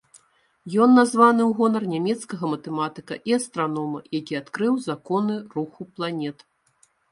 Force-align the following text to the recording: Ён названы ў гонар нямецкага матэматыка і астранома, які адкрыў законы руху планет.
Ён 0.85 0.89
названы 0.99 1.43
ў 1.45 1.51
гонар 1.59 1.83
нямецкага 1.95 2.49
матэматыка 2.55 3.13
і 3.33 3.37
астранома, 3.39 3.99
які 4.19 4.41
адкрыў 4.41 4.73
законы 4.89 5.39
руху 5.59 5.81
планет. 5.95 6.37